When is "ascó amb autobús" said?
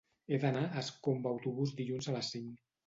0.83-1.77